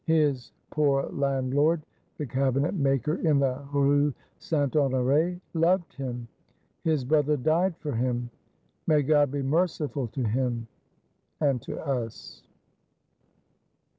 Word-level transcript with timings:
His 0.07 0.51
poor 0.71 1.03
landlord, 1.11 1.83
the 2.17 2.25
Cabinet 2.25 2.73
maker 2.73 3.17
in 3.17 3.37
the 3.37 3.63
Rue 3.71 4.11
Saint 4.39 4.75
Honore, 4.75 5.39
loved 5.53 5.93
him; 5.93 6.27
his 6.83 7.05
Brother 7.05 7.37
died 7.37 7.77
for 7.77 7.91
him. 7.91 8.31
May 8.87 9.03
God 9.03 9.29
be 9.29 9.43
merciful 9.43 10.07
to 10.07 10.23
him, 10.23 10.65
and 11.39 11.61
to 11.61 11.79
us! 11.85 12.41